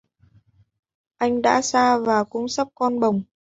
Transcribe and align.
Anh 1.17 1.41
đã 1.41 1.61
xa 1.61 1.97
và 1.97 2.23
cũng 2.23 2.47
sắp 2.47 2.67
con 2.75 2.99
bồng 2.99 3.21